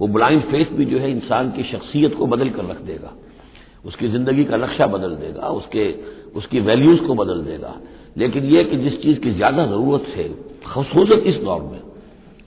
वो 0.00 0.08
ब्लाइंड 0.08 0.42
फेथ 0.42 0.72
भी 0.72 0.84
जो 0.84 0.98
है 0.98 1.10
इंसान 1.10 1.50
की 1.50 1.62
शख्सियत 1.62 2.14
को 2.14 2.26
बदल 2.26 2.48
कर 2.50 2.64
रख 2.64 2.80
देगा। 2.82 3.12
उसकी 3.84 4.08
ज़िंदगी 4.08 4.44
का 4.44 4.56
नक्शा 4.56 4.86
बदल 4.86 5.14
देगा, 5.16 5.48
उसके 5.48 5.84
उसकी 6.34 6.60
वैल्यूज़ 6.60 7.00
को 7.00 7.14
बदल 7.14 7.40
देगा। 7.42 7.74
लेकिन 8.18 8.44
यह 8.46 8.62
कि 8.62 8.76
जिस 8.78 9.00
चीज़ 9.02 9.18
की 9.20 9.30
ज़्यादा 9.32 9.66
ज़रूरत 9.66 10.06
है 10.16 10.28
खसूसत 10.66 11.22
इस 11.26 11.36
दौर 11.44 11.62
में 11.62 11.80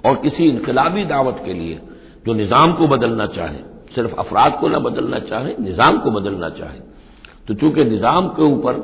और 0.06 0.15
किसी 0.22 0.46
इनकलाबी 0.46 1.06
दावत 1.06 1.41
के 1.46 1.53
लिए 1.53 1.79
जो 2.27 2.34
निज़ाम 2.34 2.74
को 2.74 2.88
बदलना 2.88 3.25
चाहे, 3.27 3.60
सिर्फ़ 3.96 4.13
अफराद 4.15 4.58
को 4.62 4.67
ना 4.67 4.79
बदलना 4.79 5.20
चाहे, 5.22 5.53
निज़ाम 5.60 5.98
को 6.00 6.12
बदलना 6.12 6.50
चाहे 6.51 6.79
तो 7.48 7.53
चूँकि 7.53 7.84
निज़ाम 7.86 8.27
के 8.29 8.44
ऊपर 8.44 8.79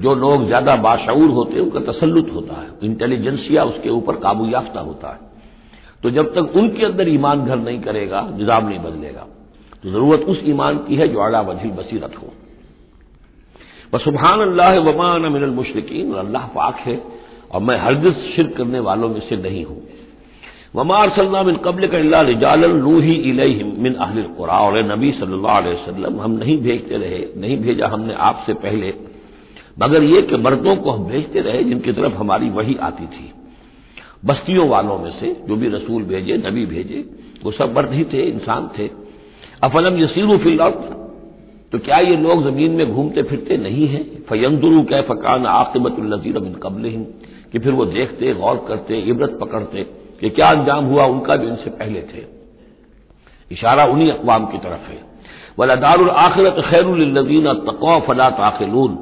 जो 0.00 0.14
लोग 0.14 0.46
ज़्यादा 0.46 0.74
बाशूर 0.78 1.30
होते 1.30 1.54
हैं, 1.54 1.60
उनका 1.60 1.80
तसलुत 1.82 2.30
होता 2.34 2.54
है, 2.54 2.68
इंटेलिजेंसिया 2.82 3.64
उसके 3.64 3.90
ऊपर 3.90 4.16
काबू 4.16 4.46
याफ्ता 4.46 4.80
होता 4.80 5.08
है। 5.08 5.20
तो 6.02 6.10
जब 6.10 6.32
तक 6.34 6.56
उनके 6.56 6.84
अंदर 6.84 7.08
ईमान 7.08 7.44
घर 7.44 7.56
नहीं 7.58 7.80
करेगा, 7.80 8.20
निज़ाम 8.38 8.68
नहीं 8.68 8.78
बदलेगा। 8.78 9.26
तो 9.82 9.90
ज़रूरत 9.90 10.20
उस 10.28 10.40
ईमान 10.46 10.76
की 10.78 10.96
है 10.96 11.08
जो 11.08 11.18
अला 11.18 11.40
वजी 11.42 11.70
बसीरत 11.72 12.16
हो। 12.18 12.32
सुबहान 13.98 14.40
अल्लाह 14.42 14.78
वमान 14.82 15.32
मिनल 15.32 15.50
मुशरकिन 15.52 16.12
अल्लाह 16.16 16.46
पाक 16.54 16.76
है, 16.78 17.00
और 17.52 17.60
मैं 17.62 17.78
हरगिज 17.78 18.14
शिर 18.34 18.46
करने 18.56 18.80
वालों 18.80 19.08
में 19.08 19.20
से 19.20 19.36
नहीं 19.38 19.64
हूँ। 19.64 19.82
वमार 20.74 21.10
सल्ला 21.10 21.42
मिन 21.42 21.56
कबल 21.64 21.86
का 21.88 22.20
रिजाल 22.22 22.64
लूही 22.72 23.14
इलहिम 23.30 23.72
मिन 23.78 23.94
अहल 23.96 24.22
कुरा, 24.36 24.58
और 24.58 24.82
नबी 24.86 25.10
सल्लल्लाहु 25.12 25.56
अलैहि 25.56 26.18
हम 26.18 26.32
नहीं 26.34 26.56
भेजते 26.58 26.96
रहे, 26.96 27.20
नहीं 27.36 27.56
भेजा 27.58 27.86
हमने 27.86 28.14
आपसे 28.22 28.54
पहले, 28.56 28.92
मगर 29.78 30.02
ये 30.04 30.20
कि 30.22 30.36
मर्दों 30.38 30.74
को 30.76 30.90
हम 30.90 31.04
भेजते 31.04 31.40
रहे, 31.40 31.62
जिनकी 31.64 31.92
तरफ़ 31.92 32.14
हमारी 32.14 32.50
वही 32.50 32.76
आती 32.82 33.06
थी। 33.06 33.30
बस्तियों 34.24 34.68
वालों 34.68 34.98
में 34.98 35.10
से 35.20 35.34
जो 35.48 35.56
भी 35.56 35.68
रसूल 35.68 36.02
भेजे, 36.04 36.36
नबी 36.38 36.66
भेजे, 36.66 37.04
वो 37.44 37.50
सब 37.52 37.76
मर्द 37.76 37.92
ही 37.92 38.04
थे, 38.04 38.22
इंसान 38.22 38.68
थे। 38.78 38.90
अफलम 39.62 39.98
यसीरू 39.98 40.36
फिल 40.38 40.58
तो 41.72 41.78
क्या 41.78 41.98
ये 41.98 42.16
लोग 42.16 42.50
ज़मीन 42.50 42.70
में 42.70 42.94
घूमते 42.94 43.22
फिरते 43.22 43.56
नहीं 43.56 43.88
है? 43.88 44.04
फयंदुरु 44.28 44.82
कै 44.82 45.02
फकान 45.02 45.46
आकबतुल्लजीर 45.46 46.38
मिन 46.38 46.54
कबल 46.54 47.06
कि 47.52 47.58
फिर 47.58 47.72
वो 47.72 47.84
देखते, 47.84 48.34
गौर 48.34 48.64
करते, 48.68 48.98
इबरत 48.98 49.38
पकड़ते 49.40 49.82
कि 50.20 50.30
क्या 50.30 50.50
अंजाम 50.50 50.84
हुआ? 50.84 51.04
उनका 51.04 51.36
जो 51.36 51.48
इनसे 51.48 51.70
पहले 51.70 52.00
थे। 52.00 52.24
इशारा 53.52 53.84
उन्हीं 53.84 54.10
अकवाम 54.10 54.46
की 54.46 54.58
तरफ़ 54.58 54.90
है। 54.90 55.00
वलादारुल 55.58 56.10
आखिरत 56.10 56.56
खैरुल्लजीन 56.70 57.52
तकवा 57.52 57.98
फला 57.98 58.30
ताखिलून। 58.30 58.98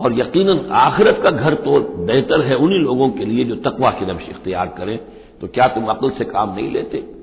और 0.00 0.18
यकीन 0.18 0.68
आखिरत 0.72 1.20
का 1.24 1.30
घर 1.30 1.54
तो 1.54 1.80
बेहतर 1.80 2.40
है 2.40 2.56
उन्हीं 2.56 2.80
लोगों 2.80 3.10
के 3.10 3.24
लिए 3.24 3.44
जो 3.44 3.54
तकवा 3.54 3.90
की 3.90 4.06
नब्श 4.06 4.28
इख्तियार 4.28 4.74
करें। 4.78 4.98
तो 5.40 5.46
क्या 5.46 5.66
तुम 5.66 5.84
अकल 5.84 6.10
से 6.10 6.24
काम 6.24 6.54
नहीं 6.54 6.70
लेते? 6.70 7.17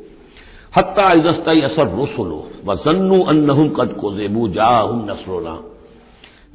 हत्ता 0.77 1.11
इजस्ता 1.11 1.51
असर 1.51 2.03
रसुलो 2.03 2.51
व 2.65 2.75
जन्नू 2.75 3.21
अन्नहुम 3.23 3.69
कद 3.69 3.97
को 4.01 4.17
जेबू 4.17 4.47
जा 4.47 4.63
हम 4.63 5.07
नसरोना। 5.11 5.63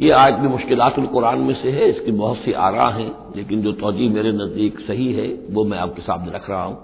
ये 0.01 0.11
आज 0.11 0.33
भी 0.33 0.49
मुश्किल 0.49 0.81
कुरान 1.07 1.39
में 1.39 1.55
से 1.55 1.71
है, 1.71 1.91
इसकी 1.91 2.13
बहुत 2.13 2.37
सी 2.37 2.53
आरा 2.53 2.89
हैं, 2.89 3.13
लेकिन 3.37 3.63
जो 3.63 3.73
तोजी 3.73 4.09
मेरे 4.09 4.33
नज़दीक 4.33 4.81
सही 4.81 5.13
है, 5.13 5.27
वो 5.51 5.65
मैं 5.65 5.79
आपके 5.79 6.03
सामने 6.03 6.33
रख 6.33 6.51
रहा 6.51 6.63
हूँ। 6.65 6.79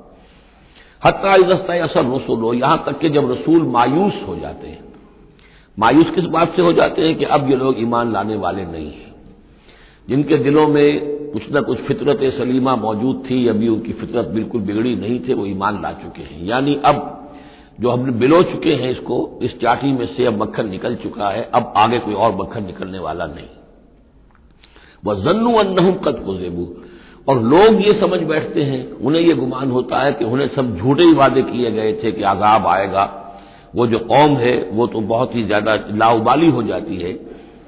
हत्ता 1.06 1.34
इजस्ता 1.34 1.84
असर 1.84 2.16
रसुलो, 2.16 2.54
यहाँ 2.54 2.84
तक 2.86 2.98
कि 2.98 3.08
जब 3.08 3.32
रसूल 3.32 3.62
मायूस 3.62 4.22
हो 4.28 4.36
जाते 4.36 4.68
हैं। 4.68 4.84
मायूस 5.78 6.10
किस 6.14 6.24
बात 6.24 6.56
से 6.56 6.62
हो 6.62 6.72
जाते 6.72 7.02
हैं 7.02 7.18
कि 7.18 7.24
अब 7.24 7.50
ये 7.50 7.56
लोग 7.56 7.80
ईमान 7.80 8.12
लाने 8.12 8.36
वाले 8.36 8.64
नहीं 8.64 8.90
हैं। 8.90 9.14
जिनके 10.08 10.34
दिलों 10.34 10.68
में 10.68 11.16
कुछ 11.32 11.42
न 11.52 11.60
कुछ 11.60 11.78
फितरत 11.78 12.18
सलीमा 12.34 12.76
मौजूद 12.76 13.22
थी, 13.30 13.48
अभी 13.48 13.68
उनकी 13.68 13.92
फितरत 13.92 14.26
बिल्कुल 14.26 14.60
बिगड़ी 14.60 14.96
नहीं 14.96 15.20
थे, 15.20 15.34
वो 15.34 15.46
ईमान 15.46 15.82
ला 15.82 15.92
चुके 15.92 16.22
हैं। 16.22 16.44
यानी 16.44 16.80
अब 16.84 17.22
जो 17.80 17.90
हमने 17.90 18.12
बिलो 18.12 18.42
चुके 18.42 18.75
हैं 18.75 18.90
इसको, 18.90 19.38
इस 19.42 19.59
चाटी 19.61 19.92
में 19.92 20.06
से 20.06 20.26
अब 20.26 20.42
मक्खन 20.42 20.68
निकल 20.68 20.95
चुका 20.95 21.28
है, 21.28 21.42
अब 21.54 21.73
आगे 21.76 21.99
कोई 21.99 22.14
और 22.14 22.35
मक्खन 22.37 22.64
निकलने 22.64 22.99
वाला 22.99 23.26
नहीं। 23.26 23.49
वह 25.04 25.14
जन्नू 25.25 25.52
अन्नहम 25.54 25.99
कद 26.04 26.23
को 26.26 26.35
जेबू 26.35 26.66
और 27.28 27.42
लोग 27.42 27.83
ये 27.83 27.92
समझ 28.00 28.21
बैठते 28.23 28.62
हैं, 28.62 28.90
उन्हें 28.92 29.23
यह 29.23 29.37
गुमान 29.37 29.71
होता 29.71 30.00
है 30.00 30.12
कि 30.12 30.25
उन्हें 30.25 30.49
सब 30.49 30.76
झूठे 30.76 31.02
ही 31.02 31.14
वादे 31.14 31.42
किए 31.42 31.71
गए 31.71 31.92
थे 31.92 32.12
कि 32.12 32.23
आजाब 32.23 32.66
आएगा। 32.66 33.04
वो 33.75 33.87
जो 33.87 33.99
कौम 33.99 34.37
है, 34.37 34.56
वो 34.73 34.87
तो 34.87 35.00
बहुत 35.00 35.35
ही 35.35 35.45
ज़्यादा 35.45 35.75
लाउबाली 35.92 36.50
हो 36.50 36.62
जाती 36.62 36.97
है 36.97 37.12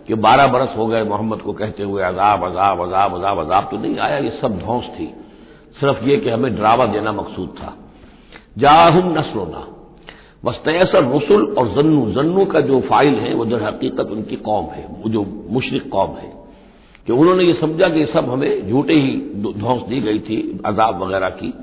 कि 0.06 0.14
बारह 0.16 0.46
बरस 0.46 0.74
हो 0.76 0.86
गए 0.86 1.02
मोहम्मद 1.04 1.40
को 1.40 1.52
कहते 1.52 1.82
हुए 1.82 2.02
अजाब 2.02 2.44
अजाब 2.44 2.80
अजाब 2.80 3.14
अजाब 3.14 3.38
अजाब 3.38 3.68
तो 3.70 3.78
नहीं 3.78 3.98
आया, 3.98 4.18
ये 4.18 4.30
सब 4.42 4.58
ध्वंस 4.58 4.84
थी। 4.98 5.14
सिर्फ़ 5.80 6.04
ये 6.04 6.16
कि 6.16 6.30
हमें 6.30 6.54
ड्रावा 6.56 6.86
देना 6.86 7.12
मकसूद 7.12 7.48
था। 7.48 7.76
जाहुम 8.58 9.12
नसरोना। 9.18 9.66
वस्तैसर 10.44 11.16
रसुल 11.16 11.54
और 11.58 11.68
जन्नू 11.68 12.10
जन्नू 12.10 12.44
का 12.44 12.60
जो 12.60 12.80
फ़ाइल 12.80 13.14
है, 13.14 13.34
वो 13.34 13.44
दर 13.44 13.62
हकीकत 13.62 14.08
उनकी 14.12 14.36
कौम 14.36 14.64
है, 14.64 14.86
वो 14.90 15.10
जो 15.10 15.46
मुशरक 15.50 15.88
कौम 15.88 16.10
है। 16.10 16.38
कि 17.06 17.12
उन्होंने 17.12 17.44
ये 17.44 17.52
समझा 17.52 17.88
कि 17.88 18.06
सब 18.06 18.30
हमें 18.30 18.68
झूठे 18.68 18.92
ही 18.92 19.16
ध्वंस 19.58 19.82
दी 19.88 20.00
गई 20.00 20.18
थी, 20.18 20.60
अजाब 20.66 21.02
वगैरह 21.02 21.28
की। 21.28 21.54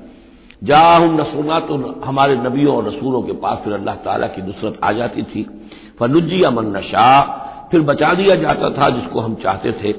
जाहुम 0.64 1.20
नसरोना 1.20 1.60
तो 1.60 2.00
हमारे 2.04 2.36
नबियों 2.36 2.76
और 2.76 2.88
रसूलों 2.88 3.22
के 3.22 3.32
पास 3.32 3.58
फिर 3.58 3.72
अल्लाह 3.72 3.94
ताला 3.94 4.26
की 4.26 4.42
नुसरत 4.42 4.78
आ 4.84 4.92
जाती 4.92 5.22
थी। 5.22 5.70
फनुजी 5.98 6.42
अमन 6.42 6.76
नशा, 6.76 7.22
फिर 7.70 7.80
बचा 7.80 8.14
दिया 8.14 8.34
जाता 8.34 8.70
था 8.70 8.90
जिसको 8.90 9.20
हम 9.20 9.34
चाहते 9.34 9.72
थे। 9.72 9.94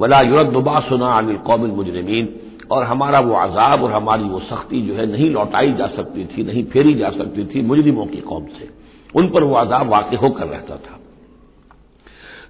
वला 0.00 0.20
युरदुबा 0.20 0.80
सुना 0.80 1.06
अनिल 1.06 1.36
कौमिल 1.36 1.70
मुजरमीन। 1.70 2.40
और 2.70 2.84
हमारा 2.84 3.20
वो 3.20 3.34
आजाब 3.34 3.82
और 3.82 3.92
हमारी 3.92 4.24
वो 4.24 4.40
सख्ती 4.40 4.82
जो 4.82 4.94
है 4.94 5.06
नहीं 5.06 5.30
लौटाई 5.30 5.72
जा 5.72 5.86
सकती 5.86 6.24
थी, 6.24 6.44
नहीं 6.44 6.64
फेरी 6.64 6.94
जा 6.94 7.10
सकती 7.10 7.44
थी 7.44 7.62
मुजरिमों 7.62 8.06
की 8.06 8.20
कौम 8.20 8.46
से। 8.46 8.68
उन 9.14 9.28
पर 9.28 9.44
वो 9.44 9.54
आजाब 9.54 9.88
वाक़ 9.88 10.14
होकर 10.14 10.46
रहता 10.46 10.76
था। 10.76 10.98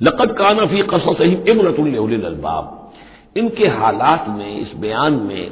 लकत 0.02 0.34
कानफी 0.38 0.82
कसो 0.82 1.14
सही 1.14 1.34
इबरतुल्लबाब 1.34 2.78
इनके 3.36 3.68
हालात 3.68 4.24
में, 4.28 4.60
इस 4.60 4.72
बयान 4.76 5.12
में 5.12 5.50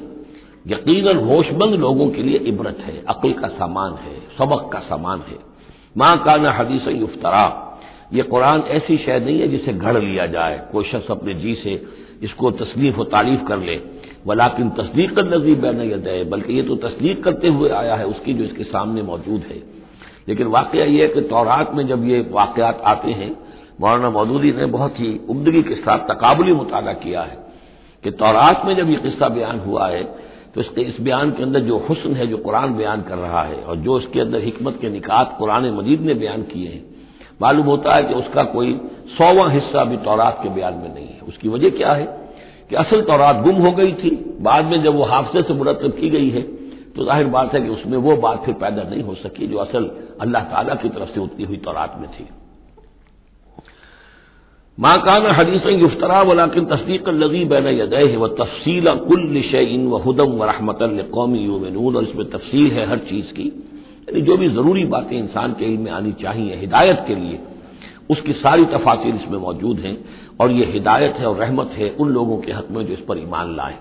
यकीन 0.66 1.18
होशमंद 1.18 1.74
लोगों 1.74 2.10
के 2.10 2.22
लिए 2.22 2.38
इबरत 2.38 2.78
है, 2.80 3.04
अक्ल 3.08 3.32
का 3.32 3.48
सामान 3.48 3.94
है, 3.94 4.14
सबक 4.38 4.70
का 4.72 4.78
सामान 4.78 5.22
है। 5.28 5.38
माँ 5.96 6.16
काना 6.24 6.50
हदीस 6.50 6.88
युफ्तरा। 6.88 7.66
ये 8.12 8.22
कुरान 8.22 8.60
ऐसी 8.60 8.96
शय 8.96 9.20
नहीं 9.20 9.40
है 9.40 9.48
जिसे 9.48 9.72
घड़ 9.72 9.96
लिया 9.98 10.26
जाए, 10.26 10.68
कोई 10.72 10.84
शख्स 10.84 11.10
अपने 11.10 11.34
जी 11.34 11.54
से 11.54 11.82
इसको 12.22 12.50
तस्लीफ 12.50 12.98
व 12.98 13.04
तारीफ़ 13.04 13.44
कर 13.44 13.58
ले। 13.58 13.76
वलाकिन 14.26 14.70
तस्दीक 14.70 15.14
कर 15.16 15.24
नजीब 15.26 15.60
बैन 15.60 15.80
है 15.80 16.24
बल्कि 16.30 16.54
ये 16.54 16.62
तो 16.62 16.74
तस्दीक 16.78 17.22
करते 17.24 17.48
हुए 17.48 17.70
आया 17.70 17.94
है, 17.94 18.06
उसकी 18.06 18.34
जो 18.34 18.44
इसके 18.44 18.64
सामने 18.64 19.02
मौजूद 19.02 19.44
है। 19.50 19.62
लेकिन 20.28 20.46
वाकया 20.46 20.84
यह 20.84 21.02
है 21.02 21.08
कि 21.08 21.20
तौरात 21.20 21.74
में 21.74 21.86
जब 21.88 22.04
ये 22.04 22.20
वाकयात 22.30 22.82
आते 22.86 23.10
हैं, 23.10 23.30
मौलाना 23.80 24.10
मौदूदी 24.10 24.52
ने 24.52 24.66
बहुत 24.68 25.00
ही 25.00 25.20
उमदगी 25.28 25.62
के 25.62 25.74
साथ 25.76 26.06
तकाबली 26.08 26.52
मुताला 26.52 26.92
किया 26.94 27.22
है 27.22 27.38
कि 28.04 28.10
तौरात 28.12 28.62
में 28.66 28.74
जब 28.76 28.90
ये 28.90 28.96
किस्सा 28.96 29.28
बयान 29.28 29.58
हुआ 29.58 29.88
है 29.88 30.02
तो 30.54 30.60
इसके 30.60 30.82
इस 30.82 31.00
बयान 31.00 31.30
के 31.30 31.42
अंदर 31.42 31.60
जो 31.60 31.76
हुसन 31.78 32.14
है, 32.14 32.26
जो 32.26 32.36
कुरान 32.36 32.76
बयान 32.76 33.02
कर 33.02 33.18
रहा 33.18 33.42
है, 33.42 33.56
और 33.56 33.76
जो 33.76 33.98
इसके 33.98 34.20
अंदर 34.20 34.42
हिकमत 34.42 34.78
के 34.80 34.88
निकात 34.90 35.36
कुरान 35.38 35.70
मजीद 35.70 36.00
ने 36.00 36.14
बयान 36.14 36.42
किए 36.42 36.68
हैं, 36.68 36.84
मालूम 37.42 37.66
होता 37.66 37.94
है 37.94 38.02
कि 38.02 38.14
उसका 38.14 38.42
कोई 38.44 38.72
सौवा 39.08 39.48
हिस्सा 39.50 39.84
भी 39.84 39.96
तौरात 39.96 40.40
के 40.42 40.48
बयान 40.48 40.74
में 40.74 40.94
नहीं 40.94 41.06
है। 41.06 41.20
उसकी 41.28 41.48
वजह 41.48 41.70
क्या 41.70 41.92
है? 41.92 42.19
कि 42.70 42.76
असल 42.76 43.00
तौरात 43.04 43.42
गुम 43.42 43.56
हो 43.56 43.70
गई 43.72 43.92
थी। 43.94 44.10
बाद 44.40 44.64
में 44.64 44.82
जब 44.82 44.94
वो 44.96 45.04
हादसे 45.06 45.42
से 45.42 45.54
मुरतब 45.54 45.96
की 46.00 46.08
गई 46.10 46.30
है 46.30 46.42
तो 46.90 47.04
ज़ाहिर 47.04 47.26
बात 47.28 47.54
है 47.54 47.60
कि 47.60 47.68
उसमें 47.70 47.96
वो 48.00 48.16
बात 48.18 48.42
फिर 48.44 48.54
पैदा 48.56 48.82
नहीं 48.84 49.02
हो 49.02 49.14
सकी 49.16 49.46
जो 49.46 49.58
असल 49.58 49.90
अल्लाह 50.20 50.44
ताला 50.46 50.74
की 50.74 50.88
तरफ़ 50.90 51.10
से 51.10 51.20
उतनी 51.20 51.44
हुई 51.44 51.56
तौरात 51.64 51.96
में 52.00 52.08
थी। 52.10 52.26
माँ 54.78 54.96
कान 55.00 55.26
हदीस 55.30 55.66
युफ्तरा, 55.66 56.20
वलाकिन 56.22 56.64
तस्दीक 56.66 57.08
लजी 57.10 57.44
बैन 57.44 57.66
यदय 57.70 58.16
व 58.16 58.26
तफसील 58.34 58.86
कुल 59.00 59.36
इन 59.36 59.86
व 59.88 59.96
हदम 60.00 60.32
व 60.32 60.44
रहमत 60.44 60.78
कौमी 61.12 61.38
यूमनून। 61.40 61.96
और 61.96 62.04
इसमें 62.04 62.28
तफसील 62.30 62.70
है 62.72 62.86
हर 62.88 62.98
चीज़ 63.10 63.32
की। 63.34 63.46
यानी 64.02 64.22
जो 64.22 64.36
भी 64.36 64.48
ज़रूरी 64.50 64.84
बातें 64.86 65.16
इंसान 65.18 65.52
के 65.52 65.64
इल्म 65.64 65.82
में 65.82 65.90
आनी 65.92 66.12
चाहिए, 66.22 66.56
हिदायत 66.56 67.04
के 67.08 67.14
लिए 67.14 67.38
उसकी 68.10 68.32
सारी 68.32 68.64
तफासिल 68.68 69.14
इसमें 69.16 69.38
मौजूद 69.38 69.78
हैं 69.78 69.96
और 70.40 70.50
यह 70.50 70.72
हिदायत 70.72 71.16
है 71.16 71.26
और 71.26 71.36
रहमत 71.36 71.70
है 71.74 71.90
उन 71.90 72.08
लोगों 72.08 72.36
के 72.38 72.52
हक 72.52 72.68
में 72.70 72.84
जो 72.86 72.92
इस 72.92 73.00
पर 73.00 73.18
ईमान 73.18 73.54
लाए। 73.56 73.76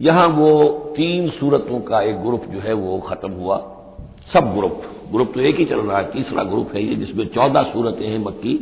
यहाँ 0.00 0.26
वो 0.28 0.68
तीन 0.96 1.28
सूरतों 1.30 1.80
का 1.80 2.00
एक 2.02 2.16
ग्रुप 2.16 2.44
जो 2.44 2.60
है 2.60 2.72
वो 2.72 2.98
खत्म 3.00 3.30
हुआ। 3.32 3.58
सब 4.32 4.54
ग्रुप 4.54 4.82
ग्रुप 5.12 5.32
तो 5.34 5.40
एक 5.40 5.58
ही 5.58 5.64
चल 5.64 5.80
रहा 5.80 5.98
है, 5.98 6.10
तीसरा 6.12 6.42
ग्रुप 6.44 6.74
है 6.74 6.82
ये 6.82 6.94
जिसमें 6.94 7.26
चौदह 7.26 7.62
सूरतें 7.62 8.06
हैं 8.06 8.18
मक्की 8.18 8.58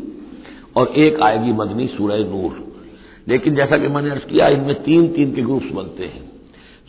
और 0.76 0.88
एक 0.96 1.20
आएगी 1.22 1.52
मदनी 1.52 1.86
सूरह 1.86 2.18
नूर। 2.30 2.64
लेकिन 3.28 3.54
जैसा 3.54 3.76
कि 3.76 3.88
मैंने 3.88 4.10
अर्ज़ 4.10 4.24
किया, 4.24 4.46
इनमें 4.48 4.82
तीन 4.82 5.08
तीन 5.08 5.34
के 5.34 5.42
ग्रुप्स 5.42 5.72
बनते 5.72 6.04
हैं। 6.04 6.30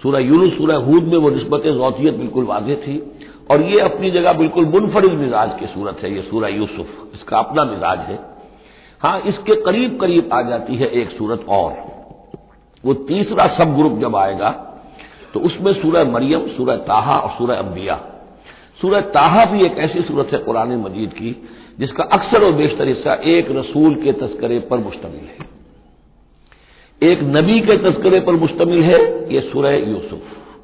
सूरह 0.04 0.20
यूनुस, 0.20 0.58
सूरह 0.58 0.78
हूद 0.78 1.04
में 1.04 1.18
वो 1.18 1.30
नस्बत 1.30 1.64
जौतियत 1.68 2.14
बिल्कुल 2.14 2.46
वाजे 2.46 2.76
थी। 2.76 2.98
और 3.54 3.62
ये 3.64 3.80
अपनी 3.82 4.12
जगह 4.12 4.34
बिल्कुल 4.34 4.66
मुनफरद 4.68 5.12
मिजाज 5.14 5.60
की 5.60 5.66
सूरत 5.68 6.04
है, 6.04 6.14
ये 6.16 6.22
सूरा 6.22 6.48
यूसुफ। 6.50 6.88
इसका 7.14 7.38
अपना 7.38 7.64
मिजाज 7.66 8.00
है। 8.02 8.20
हाँ, 9.02 9.20
इसके 9.22 9.62
करीब 9.62 10.00
करीब 10.02 10.30
आ 10.34 10.42
जाती 10.42 10.76
है 10.76 10.88
एक 10.92 11.10
सूरत 11.12 11.46
और। 11.50 11.72
वो 12.84 12.94
तीसरा 13.06 13.48
सब 13.58 13.76
ग्रुप 13.76 14.00
जब 14.00 14.16
आएगा 14.16 14.50
तो 15.34 15.40
उसमें 15.40 15.72
सूरह 15.74 16.04
मरियम, 16.06 16.48
सूरह 16.48 16.76
ताहा 16.78 17.18
और 17.18 17.30
सूरह 17.38 17.56
अंबिया। 17.56 17.96
सूरह 18.82 19.02
ताहा 19.12 19.46
भी 19.46 19.66
एक 19.66 19.78
ऐसी 19.80 20.02
सूरत 20.02 20.34
है 20.34 20.40
कुरान 20.40 20.76
मजीद 20.78 21.14
की, 21.14 21.32
जिसका 21.80 22.04
अक्सर 22.14 22.46
और 22.46 22.52
बेशतर 22.54 22.88
हिस्सा 22.88 23.14
एक 23.28 23.48
रसूल 23.52 23.96
के 23.96 24.12
तस्करे 24.14 24.60
पर 24.62 24.78
मुश्तमिल 24.80 25.28
है। 25.30 25.52
एक 27.02 27.24
नबी 27.30 27.60
के 27.60 27.78
तस्करे 27.80 28.20
पर 28.20 28.34
मुश्तमिल 28.36 28.84
है 28.84 29.00
यह 29.34 29.50
सूरह 29.52 29.78
यूसुफ। 29.90 30.22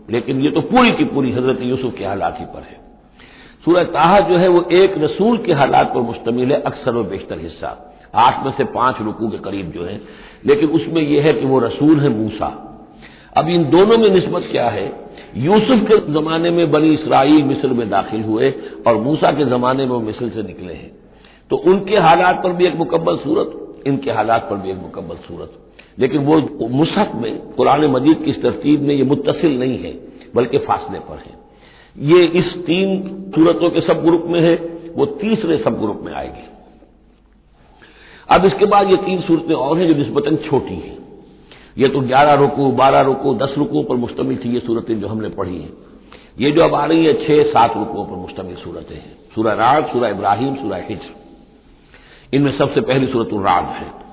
लेकिन 0.09 0.41
ये 0.41 0.51
तो 0.51 0.61
पूरी 0.61 0.91
की 0.91 1.03
पूरी 1.03 1.31
हज़रत 1.31 1.61
यूसुफ 1.61 1.97
के 1.97 2.05
हालात 2.05 2.37
ही 2.39 2.45
पर 2.45 2.59
है। 2.59 2.79
सूरह 3.65 3.83
ताहा 3.83 4.19
जो 4.19 4.37
है 4.37 4.47
वो 4.47 4.61
एक 4.71 4.97
रसूल 4.97 5.37
के 5.37 5.53
हालात 5.53 5.87
पर 5.87 6.01
मुश्तमिल 6.01 6.51
है, 6.51 6.61
अक्सर 6.61 6.95
और 6.95 7.03
बेशतर 7.03 7.39
हिस्सा। 7.39 7.95
आठ 8.15 8.45
में 8.45 8.53
से 8.57 8.63
पाँच 8.63 8.95
रुकू 9.01 9.27
के 9.27 9.37
करीब 9.37 9.71
जो 9.71 9.83
है। 9.83 10.01
लेकिन 10.45 10.69
उसमें 10.69 11.01
यह 11.01 11.23
है 11.23 11.33
कि 11.33 11.45
वो 11.45 11.59
रसूल 11.59 11.99
है 11.99 12.09
मूसा। 12.09 12.65
अब 13.37 13.49
इन 13.49 13.69
दोनों 13.69 13.97
में 13.97 14.09
नस्बत 14.09 14.43
क्या 14.51 14.69
है? 14.69 15.09
यूसुफ 15.37 15.87
के 15.91 16.13
जमाने 16.13 16.49
में 16.49 16.71
बनी 16.71 16.87
इसराइल 16.87 17.43
मिस्र 17.43 17.67
में 17.67 17.89
दाखिल 17.89 18.23
हुए 18.23 18.53
और 18.87 18.97
मूसा 18.97 19.31
के 19.31 19.45
जमाने 19.45 19.83
में 19.83 19.91
वो 19.91 19.99
मिस्र 19.99 20.29
से 20.29 20.43
निकले 20.43 20.73
हैं। 20.73 20.91
तो 21.49 21.55
उनके 21.55 21.97
हालात 21.97 22.43
पर 22.43 22.53
भी 22.53 22.65
एक 22.65 22.75
मुकम्मल 22.75 23.17
सूरत, 23.17 23.81
इनके 23.87 24.11
हालात 24.11 24.47
पर 24.49 24.55
भी 24.55 24.69
एक 24.69 24.77
मुकम्मल 24.77 25.15
सूरत। 25.15 25.51
लेकिन 25.97 26.25
वो 26.25 26.67
मुसहफ 26.69 27.15
में, 27.15 27.39
कुरान 27.47 27.85
मजीद 27.85 28.23
की 28.23 28.31
इस 28.31 28.41
तरतीब 28.41 28.81
में 28.81 28.95
ये 28.95 29.03
मुतसिल 29.03 29.59
नहीं 29.59 29.77
है, 29.77 29.93
बल्कि 30.35 30.57
फासले 30.57 30.99
पर 30.99 31.17
है। 31.17 31.37
ये 31.95 32.23
इस 32.39 32.53
तीन 32.65 33.01
सूरतों 33.35 33.69
के 33.69 33.81
सब 33.81 34.03
ग्रुप 34.03 34.25
में 34.27 34.39
है, 34.41 34.55
वो 34.95 35.05
तीसरे 35.05 35.57
सब 35.57 35.79
ग्रुप 35.79 36.01
में 36.03 36.13
आएगी। 36.13 36.47
अब 38.29 38.45
इसके 38.45 38.65
बाद 38.65 38.89
ये 38.89 38.95
तीन 38.95 39.21
सूरतें 39.21 39.53
और 39.55 39.77
हैं 39.77 39.87
जो 39.87 39.95
नस्बतन 39.95 40.35
छोटी 40.35 40.75
हैं। 40.75 40.97
ये 41.77 41.87
तो 41.87 41.99
ग्यारह 41.99 42.33
रुकू, 42.33 42.71
बारह 42.71 43.01
रुकू, 43.01 43.33
दस 43.33 43.55
रुकुओं 43.57 43.83
पर 43.83 43.95
मुश्तमिल 43.95 44.37
थी 44.37 44.53
ये 44.53 44.59
सूरतें 44.59 44.99
जो 45.01 45.07
हमने 45.07 45.29
पढ़ी 45.29 45.57
हैं। 45.57 45.71
ये 46.39 46.51
जो 46.51 46.63
अब 46.63 46.75
आ 46.75 46.85
रही 46.85 47.05
है, 47.05 47.13
छह 47.13 47.43
सात 47.43 47.77
रुकुओं 47.77 48.05
पर 48.05 48.15
मुश्तमिल 48.15 48.55
सूरतें 48.55 48.95
हैं। 48.95 49.17
सूरह 49.35 49.53
राग 49.53 49.87
सूरह 49.87 50.09
इब्राहिम, 50.09 50.55
सूरह 50.55 50.85
हिज 50.89 50.99
इनमें 52.33 52.57
सबसे 52.57 52.81
पहली 52.81 53.07
सूरत 53.07 53.29
राग 53.33 53.65
है। 53.65 54.08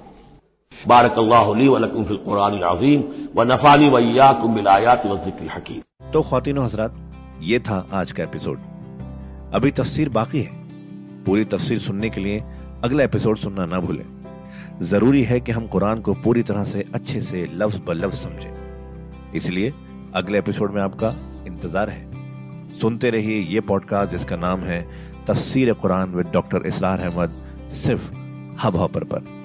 बारक 0.84 1.18
अल्लाह 1.18 1.52
फिल 1.52 2.96
व 3.36 3.42
नफानी 3.44 3.88
वैयाकुम 3.90 4.54
बिलायात 4.54 5.06
व 5.06 5.16
हकीम। 5.50 6.10
तो 6.12 6.22
खातिन 6.22 6.58
हजरात, 6.58 6.94
ये 7.42 7.58
था 7.60 7.86
आज 7.92 8.12
का 8.12 8.22
एपिसोड। 8.22 8.58
अभी 9.54 9.70
तफसीर 9.70 10.08
बाकी 10.08 10.40
है। 10.40 10.52
पूरी 11.26 11.44
तफसीर 11.46 11.78
सुनने 11.78 12.10
के 12.10 12.20
लिए 12.20 12.42
अगला 12.84 13.04
एपिसोड 13.04 13.36
सुनना 13.36 13.64
ना 13.66 13.80
भूलें। 13.80 14.04
ज़रूरी 14.82 15.22
है 15.22 15.40
कि 15.40 15.52
हम 15.52 15.66
कुरान 15.66 16.00
को 16.00 16.14
पूरी 16.24 16.42
तरह 16.42 16.64
से 16.64 16.84
अच्छे 16.94 17.20
से 17.20 17.46
लफ्ज 17.54 17.80
ब 17.88 17.92
लफ्ज 17.94 18.16
समझें। 18.16 19.32
इसलिए 19.34 19.72
अगले 20.14 20.38
एपिसोड 20.38 20.72
में 20.72 20.82
आपका 20.82 21.14
इंतज़ार 21.46 21.90
है। 21.90 22.70
सुनते 22.72 23.10
रहिए 23.10 23.40
ये 23.44 23.60
पॉडकास्ट 23.62 24.12
जिसका 24.12 24.36
नाम 24.36 24.60
है 24.60 24.80
तफसीर 25.28 25.72
कुरान 25.72 26.14
विद 26.14 26.26
डॉक्टर 26.32 26.66
इसरार 26.66 27.00
अहमद, 27.00 27.42
सिर्फ़ 27.74 28.12
हब 28.64 28.76
हॉपर 28.76 29.04
पर। 29.04 29.35